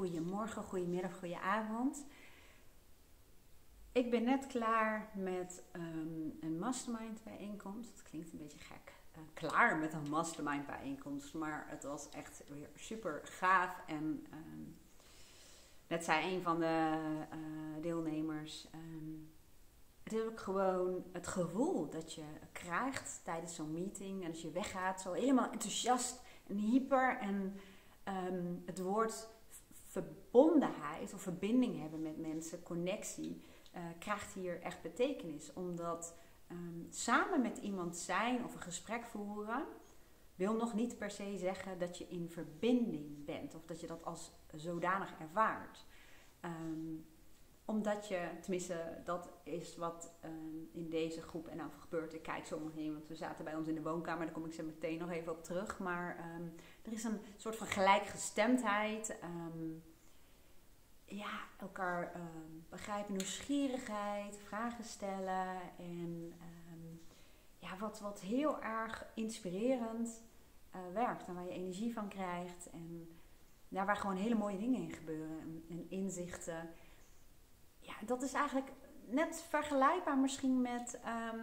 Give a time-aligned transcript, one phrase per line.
[0.00, 2.04] goedemorgen, goedemiddag, goedenavond.
[3.92, 7.90] Ik ben net klaar met um, een mastermind bijeenkomst.
[7.90, 8.92] Het klinkt een beetje gek.
[9.16, 11.34] Uh, klaar met een mastermind bijeenkomst.
[11.34, 13.82] Maar het was echt weer super gaaf.
[13.86, 14.78] En um,
[15.86, 16.96] net zei een van de
[17.32, 18.68] uh, deelnemers.
[18.74, 19.30] Um,
[20.02, 24.22] het is ook gewoon het gevoel dat je krijgt tijdens zo'n meeting.
[24.22, 27.18] En als je weggaat, zo helemaal enthousiast en hyper.
[27.18, 27.60] En
[28.66, 29.28] het woord
[29.90, 33.42] verbondenheid of verbinding hebben met mensen, connectie,
[33.74, 35.52] uh, krijgt hier echt betekenis.
[35.52, 36.14] Omdat
[36.50, 39.64] um, samen met iemand zijn of een gesprek voeren,
[40.34, 44.04] wil nog niet per se zeggen dat je in verbinding bent of dat je dat
[44.04, 45.84] als zodanig ervaart.
[46.44, 47.06] Um,
[47.64, 52.14] omdat je, tenminste, dat is wat um, in deze groep en nou gebeurt.
[52.14, 54.52] Ik kijk zo omheen, want we zaten bij ons in de woonkamer, daar kom ik
[54.52, 55.78] zo meteen nog even op terug.
[55.78, 56.18] Maar
[56.82, 59.16] er is een soort van gelijkgestemdheid.
[59.24, 59.82] Um,
[61.04, 62.12] ja, elkaar
[62.68, 65.60] begrijpen, nieuwsgierigheid, vragen stellen.
[65.78, 66.32] En
[67.58, 70.22] ja, wat, wat heel erg inspirerend
[70.74, 72.70] uh, werkt en waar je energie van krijgt.
[72.72, 73.16] En
[73.68, 76.70] ja, waar gewoon hele mooie dingen in gebeuren en, en inzichten
[77.90, 78.72] ja, dat is eigenlijk
[79.06, 81.38] net vergelijkbaar misschien met ehm,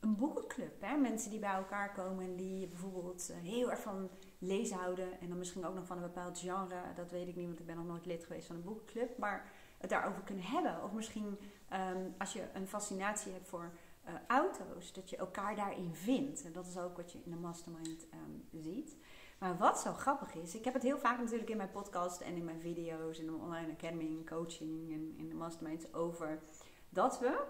[0.00, 0.80] een boekenclub.
[0.80, 0.96] Hè?
[0.96, 5.20] Mensen die bij elkaar komen en die bijvoorbeeld eh, heel erg van lezen houden.
[5.20, 6.82] En dan misschien ook nog van een bepaald genre.
[6.94, 9.18] Dat weet ik niet, want ik ben nog nooit lid geweest van een boekenclub.
[9.18, 10.82] Maar het daarover kunnen hebben.
[10.82, 11.38] Of misschien
[11.72, 13.72] um, als je een fascinatie hebt voor
[14.08, 14.92] uh, auto's.
[14.92, 16.44] Dat je elkaar daarin vindt.
[16.44, 18.96] En dat is ook wat je in de mastermind um, ziet.
[19.38, 22.36] Maar wat zo grappig is, ik heb het heel vaak natuurlijk in mijn podcast en
[22.36, 26.42] in mijn video's, in de online academy, coaching en in de masterminds over
[26.88, 27.44] dat we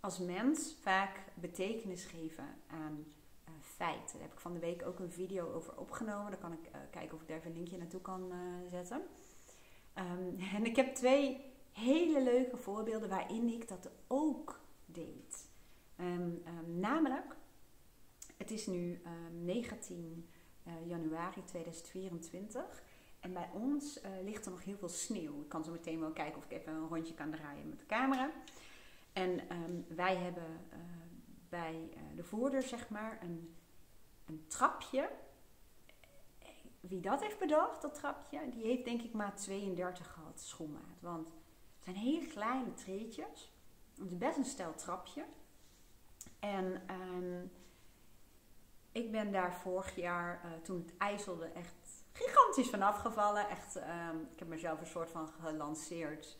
[0.00, 3.04] als mens vaak betekenis geven aan
[3.62, 4.12] feiten.
[4.12, 6.30] Daar heb ik van de week ook een video over opgenomen.
[6.30, 9.02] Daar kan ik uh, kijken of ik daar even een linkje naartoe kan uh, zetten.
[9.94, 11.40] Um, en ik heb twee
[11.72, 15.48] hele leuke voorbeelden waarin ik dat ook deed.
[16.00, 17.36] Um, um, namelijk,
[18.36, 19.02] het is nu
[19.42, 20.28] 19
[20.66, 22.82] uh, januari 2024.
[23.20, 25.40] En bij ons ligt er nog heel veel sneeuw.
[25.40, 27.86] Ik kan zo meteen wel kijken of ik even een rondje kan draaien met de
[27.86, 28.30] camera.
[29.12, 29.40] En
[29.88, 30.60] wij hebben
[31.50, 33.56] bij de voordeur, zeg maar, een,
[34.26, 35.10] een trapje.
[36.80, 41.00] Wie dat heeft bedacht, dat trapje, die heeft denk ik maat 32 gehad, schoenmaat.
[41.00, 43.52] Want het zijn hele kleine treetjes.
[43.94, 45.24] Het is best een stel trapje.
[46.38, 47.52] En um,
[48.92, 53.48] ik ben daar vorig jaar, uh, toen het ijzelde, echt gigantisch van afgevallen.
[53.48, 56.38] Echt, um, ik heb mezelf een soort van gelanceerd.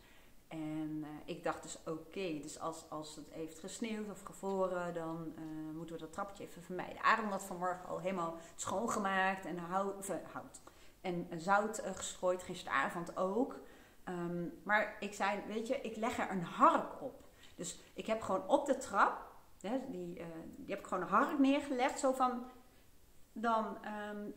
[0.51, 5.33] En uh, ik dacht dus oké, dus als, als het heeft gesneeuwd of gevroren, dan
[5.35, 7.01] uh, moeten we dat trapje even vermijden.
[7.01, 10.61] Adam had vanmorgen al helemaal schoongemaakt en hout, hout
[11.01, 13.59] en zout gestrooid, gisteravond ook.
[14.05, 17.25] Um, maar ik zei, weet je, ik leg er een hark op.
[17.55, 19.29] Dus ik heb gewoon op de trap
[19.89, 20.25] die, uh,
[20.55, 21.99] die heb ik gewoon een hark neergelegd.
[21.99, 22.43] Zo van,
[23.33, 23.77] dan,
[24.11, 24.33] um,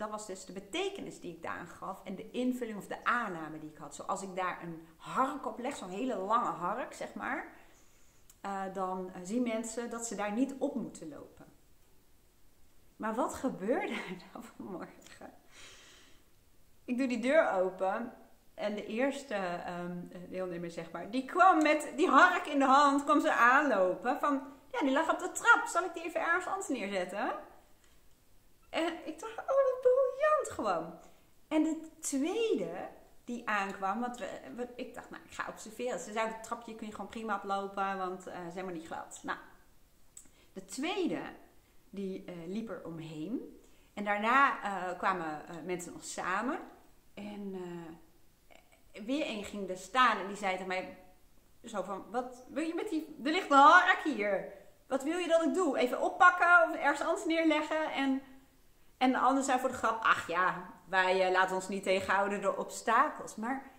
[0.00, 2.00] dat was dus de betekenis die ik daar gaf.
[2.04, 3.94] En de invulling of de aanname die ik had.
[3.94, 7.52] Zoals ik daar een hark op leg, zo'n hele lange hark, zeg maar.
[8.44, 11.46] Uh, dan zien mensen dat ze daar niet op moeten lopen.
[12.96, 15.32] Maar wat gebeurde er dan vanmorgen?
[16.84, 18.12] Ik doe die deur open
[18.54, 23.04] en de eerste um, deelnemer, zeg maar, die kwam met die hark in de hand,
[23.04, 24.18] kwam ze aanlopen.
[24.18, 25.66] Van, ja, die lag op de trap.
[25.66, 27.32] Zal ik die even ergens anders neerzetten?
[28.70, 30.98] En ik dacht, oh, wat briljant gewoon.
[31.48, 32.88] En de tweede
[33.24, 34.18] die aankwam, want
[34.56, 35.98] we, ik dacht, nou, ik ga observeren.
[35.98, 38.86] Ze zei, het trapje kun je gewoon prima oplopen, want uh, ze zijn maar niet
[38.86, 39.20] glad.
[39.22, 39.38] Nou,
[40.52, 41.20] de tweede,
[41.90, 43.60] die uh, liep er omheen.
[43.94, 46.58] En daarna uh, kwamen mensen nog samen.
[47.14, 47.56] En
[48.92, 50.98] weer een ging er staan en die zei tegen mij
[51.64, 54.52] zo van, wat wil je met die, er ligt een harak hier.
[54.86, 55.78] Wat wil je dat ik doe?
[55.78, 57.92] Even oppakken of ergens anders neerleggen?
[57.92, 58.22] En,
[59.00, 62.42] en de ander zei voor de grap, ach ja, wij uh, laten ons niet tegenhouden
[62.42, 63.36] door obstakels.
[63.36, 63.70] Maar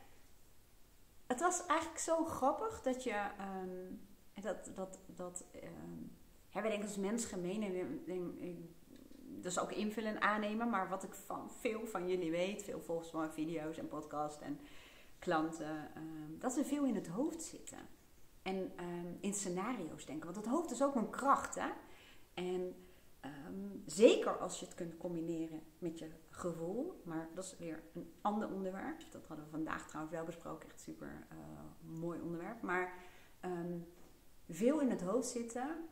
[1.27, 3.23] het was eigenlijk zo grappig dat je,
[3.61, 4.07] um,
[4.41, 6.17] dat, dat, dat um,
[6.49, 8.75] ja, wij denken als mens gemeen en
[9.41, 10.69] dus ook invullen en aannemen.
[10.69, 14.59] Maar wat ik van veel van jullie weet, veel volgens mijn video's en podcasts en
[15.19, 17.79] klanten, um, dat ze veel in het hoofd zitten.
[18.41, 18.71] En
[19.19, 20.25] in scenario's denken.
[20.25, 21.55] Want het hoofd is ook een kracht.
[21.55, 21.69] Hè?
[22.33, 22.75] En
[23.95, 27.01] zeker als je het kunt combineren met je gevoel.
[27.05, 29.01] Maar dat is weer een ander onderwerp.
[29.11, 30.69] Dat hadden we vandaag trouwens wel besproken.
[30.69, 31.37] Echt super uh,
[31.99, 32.61] mooi onderwerp.
[32.61, 32.93] Maar
[34.49, 35.87] veel in het hoofd zitten.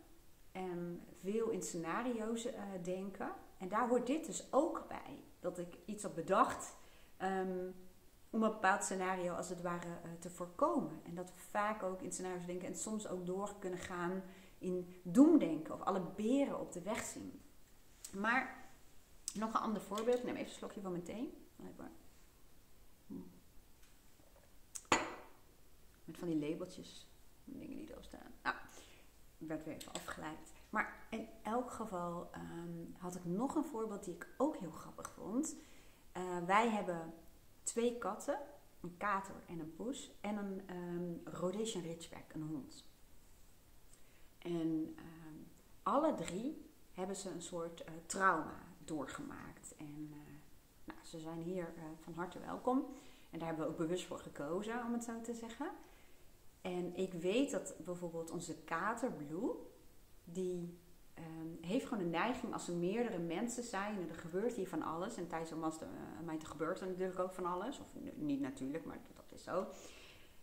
[0.51, 3.31] En veel in scenario's uh, denken.
[3.57, 5.23] En daar hoort dit dus ook bij.
[5.39, 6.75] Dat ik iets had bedacht.
[7.21, 7.75] Um,
[8.29, 10.99] om een bepaald scenario als het ware eh, te voorkomen.
[11.03, 14.23] En dat we vaak ook in scenario's denken en soms ook door kunnen gaan
[14.57, 17.41] in doemdenken of alle beren op de weg zien.
[18.11, 18.71] Maar
[19.33, 20.17] nog een ander voorbeeld.
[20.17, 21.37] Ik neem even een slokje van mijn thee.
[21.55, 21.77] Met
[26.17, 27.07] van die labeltjes,
[27.43, 28.31] dingen die erop staan.
[28.43, 28.55] Nou,
[29.37, 30.53] werd weer even afgeleid.
[30.69, 35.11] Maar in elk geval ehm, had ik nog een voorbeeld die ik ook heel grappig
[35.11, 35.55] vond.
[36.17, 37.13] Uh, wij hebben
[37.63, 38.39] twee katten,
[38.81, 42.85] een kater en een poes, en een um, Rhodesian Ridgeback, een hond.
[44.37, 45.35] En ehm,
[45.83, 46.68] alle drie
[46.99, 49.75] hebben ze een soort uh, trauma doorgemaakt.
[49.77, 50.17] En uh,
[50.83, 52.85] nou, ze zijn hier van harte welkom.
[53.29, 55.71] En daar hebben we ook bewust voor gekozen, om het zo te zeggen.
[56.61, 59.51] En ik weet dat bijvoorbeeld onze kater Blue,
[60.23, 60.79] die
[61.17, 64.83] um, heeft gewoon een neiging als er meerdere mensen zijn en er gebeurt hier van
[64.83, 65.17] alles.
[65.17, 65.63] En tijdens een
[66.27, 67.79] uh, gebeurt er natuurlijk ook van alles.
[67.79, 69.67] Of niet natuurlijk, maar dat is zo.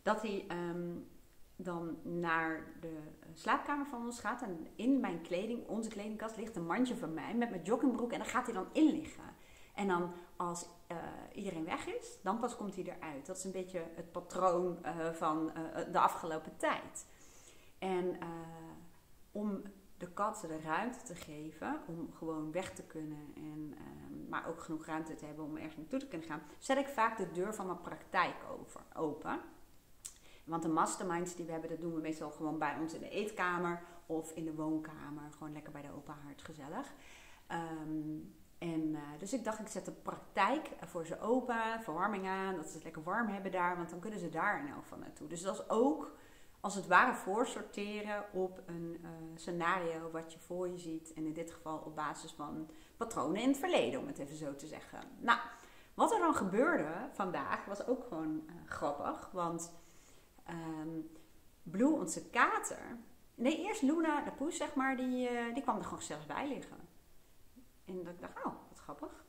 [0.03, 1.09] Dat hij um,
[1.57, 4.43] dan naar de eh, slaapkamer van ons gaat.
[4.43, 8.13] En in mijn kleding, onze kledingkast, ligt een mandje van mij met mijn joggingbroek.
[8.13, 9.35] En daar gaat hij dan in liggen.
[9.75, 10.97] En dan als uh,
[11.33, 13.27] iedereen weg is, dan pas komt hij eruit.
[13.27, 17.07] Dat is een beetje het patroon uh, van uh, de afgelopen tijd.
[17.79, 18.19] En
[19.33, 19.63] om
[19.99, 23.75] de kat de ruimte te geven om gewoon weg te kunnen, en,
[24.29, 27.17] maar ook genoeg ruimte te hebben om ergens naartoe te kunnen gaan, zet ik vaak
[27.17, 29.41] de deur van mijn praktijk over, open.
[30.47, 33.09] Want de masterminds die we hebben, dat doen we meestal gewoon bij ons in de
[33.09, 35.23] eetkamer of in de woonkamer.
[35.33, 36.93] Gewoon lekker bij de open haard, gezellig.
[37.53, 42.57] Um, en, uh, dus ik dacht, ik zet de praktijk voor ze open, verwarming aan,
[42.57, 45.29] dat ze het lekker warm hebben daar, want dan kunnen ze daar elk geval naartoe.
[45.29, 46.17] Dus dat is ook
[46.61, 51.13] als het ware voorsorteren op een uh, scenario wat je voor je ziet.
[51.13, 54.55] En in dit geval op basis van patronen in het verleden, om het even zo
[54.55, 55.01] te zeggen.
[55.19, 55.39] Nou,
[55.95, 59.31] wat er dan gebeurde vandaag was ook gewoon uh, grappig.
[59.33, 59.73] Want
[60.51, 61.11] um,
[61.63, 62.99] Blue, onze kater.
[63.35, 66.49] Nee, eerst Luna, de poes, zeg maar, die, uh, die kwam er gewoon zelfs bij
[66.49, 66.89] liggen.
[67.85, 69.25] En dat ik dacht, oh, wat grappig.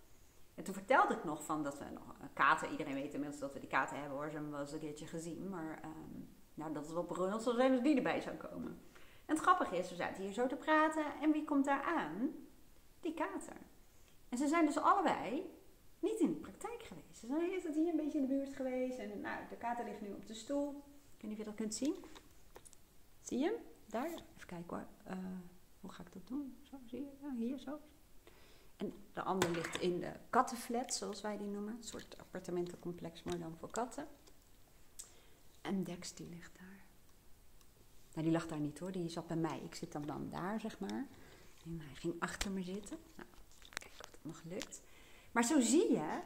[0.55, 3.53] En toen vertelde ik nog van dat we nog een kater, iedereen weet inmiddels dat
[3.53, 5.49] we die kater hebben hoor, ze hebben wel eens een keertje gezien.
[5.49, 8.81] Maar um, nou, dat is wel beroemd als even die erbij zou komen.
[9.25, 12.35] En het grappige is, we zaten hier zo te praten en wie komt daar aan?
[12.99, 13.57] Die kater.
[14.29, 15.51] En ze zijn dus allebei
[15.99, 17.17] niet in de praktijk geweest.
[17.17, 18.97] Ze zijn eerst hier een beetje in de buurt geweest.
[18.97, 20.83] En nou, de kater ligt nu op de stoel.
[21.17, 21.95] Ik weet niet of je dat kunt zien.
[23.21, 23.55] Zie je hem?
[23.85, 24.09] Daar.
[24.09, 25.15] Even kijken hoor.
[25.17, 25.23] Uh,
[25.79, 26.57] hoe ga ik dat doen?
[26.63, 27.11] Zo, zie je?
[27.21, 27.79] Ja, hier zo.
[28.75, 31.75] En de ander ligt in de kattenflat, zoals wij die noemen.
[31.77, 34.07] Een soort appartementencomplex, maar dan voor katten.
[35.61, 36.85] En Dex die ligt daar.
[38.13, 39.59] Nou, die lag daar niet hoor, die zat bij mij.
[39.63, 41.07] Ik zit dan, dan daar, zeg maar.
[41.65, 42.97] En hij ging achter me zitten.
[43.15, 43.27] Nou,
[43.73, 44.81] kijken of dat nog lukt.
[45.31, 46.19] Maar zo zie je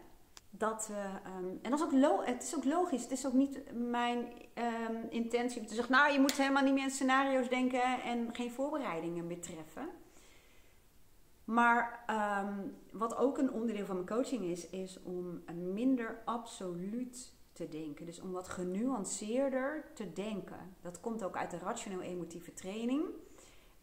[0.52, 1.30] dat we.
[1.40, 3.02] Um, en dat is ook het is ook logisch.
[3.02, 4.18] Het is ook niet mijn
[4.56, 5.94] um, intentie om te zeggen.
[5.94, 9.90] Nou, je moet helemaal niet meer in scenario's denken en geen voorbereidingen meer treffen.
[11.44, 12.06] Maar
[12.44, 15.44] um, wat ook een onderdeel van mijn coaching is, is om
[15.74, 18.06] minder absoluut te denken.
[18.06, 20.76] Dus om wat genuanceerder te denken.
[20.82, 23.04] Dat komt ook uit de rationeel-emotieve training.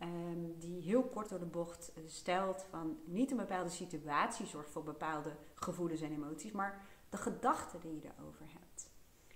[0.02, 4.70] Um, die heel kort door de bocht eh, stelt van niet een bepaalde situatie zorgt
[4.70, 8.90] voor bepaalde gevoelens en emoties, maar de gedachten die je erover hebt.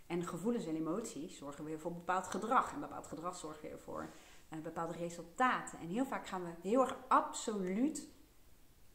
[0.07, 2.73] En gevoelens en emoties zorgen weer voor bepaald gedrag.
[2.73, 4.11] En bepaald gedrag zorgt weer voor
[4.51, 5.79] uh, bepaalde resultaten.
[5.79, 8.09] En heel vaak gaan we heel erg absoluut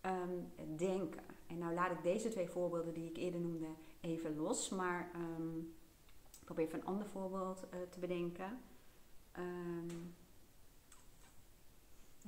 [0.01, 1.24] um, denken.
[1.48, 3.68] En nou laat ik deze twee voorbeelden die ik eerder noemde
[4.01, 4.70] even los.
[4.70, 5.75] Maar um,
[6.39, 8.62] ik probeer even een ander voorbeeld uh, te bedenken.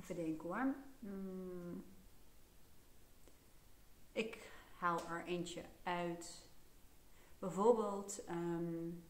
[0.00, 0.74] Even denken hoor.
[0.98, 1.84] Mm.
[4.12, 6.48] Ik haal er eentje uit.
[7.38, 9.02] Bijvoorbeeld um,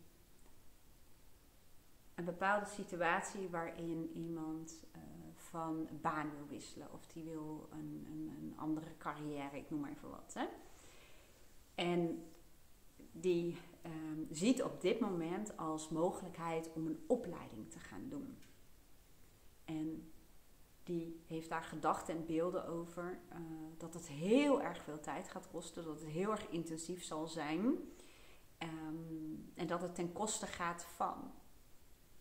[2.15, 5.03] een bepaalde situatie waarin iemand uh,
[5.35, 9.91] van baan wil wisselen of die wil een, een, een, andere carrière, ik noem maar
[9.91, 10.35] even wat.
[10.35, 10.47] Hè.
[11.75, 12.25] En
[13.13, 18.39] die um, ziet op dit moment als mogelijkheid om een opleiding te gaan doen.
[19.65, 20.13] En
[20.91, 23.39] die heeft daar gedachten en beelden over uh,
[23.79, 27.65] dat het heel erg veel tijd gaat kosten, dat het heel erg intensief zal zijn
[28.59, 31.33] um, en dat het ten koste gaat van.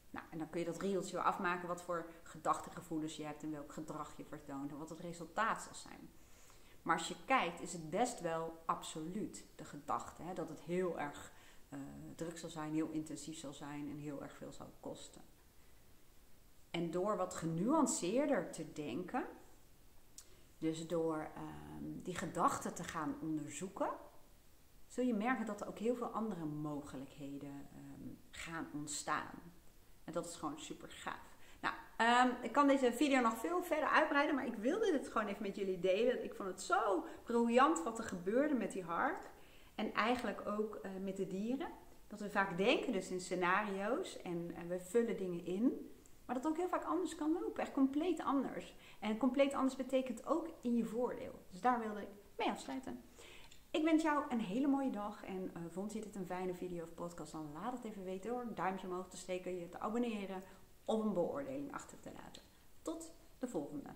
[0.10, 3.74] Nou, en dan kun je dat rieltje afmaken wat voor gedachtegevoelens je hebt en welk
[3.74, 6.10] gedrag je vertoont en wat het resultaat zal zijn.
[6.82, 11.00] Maar als je kijkt, is het best wel absoluut de gedachte hè, dat het heel
[11.00, 11.32] erg
[11.70, 11.80] uh,
[12.16, 15.22] druk zal zijn, heel intensief zal zijn en heel erg veel zal kosten.
[16.72, 19.26] En door wat genuanceerder te denken,
[20.58, 21.28] dus door
[21.78, 23.90] um, die gedachten te gaan onderzoeken,
[24.88, 29.42] zul je merken dat er ook heel veel andere mogelijkheden ehm, gaan ontstaan.
[30.04, 31.28] En dat is gewoon super gaaf.
[31.62, 35.28] Nou, ehm, ik kan deze video nog veel verder uitbreiden, maar ik wilde dit gewoon
[35.28, 36.24] even met jullie delen.
[36.24, 39.30] Ik vond het zo briljant wat er gebeurde met die hark.
[39.76, 41.70] En eigenlijk ook eh, met de dieren.
[42.08, 45.92] Dat we vaak denken dus in scenario's en, en we vullen dingen in.
[46.30, 47.62] Maar dat ook heel vaak anders kan lopen.
[47.62, 48.76] Echt compleet anders.
[49.00, 51.40] En compleet anders betekent ook in je voordeel.
[51.52, 52.08] Dus daar wilde ik
[52.38, 53.02] mee afsluiten.
[53.72, 55.24] Ik wens jou een hele mooie dag.
[55.24, 58.30] En uh, vond je dit een fijne video of podcast, dan laat het even weten
[58.30, 60.44] door een duimpje omhoog te steken, je te abonneren
[60.86, 62.42] of een beoordeling achter te laten.
[62.82, 63.90] Tot de volgende.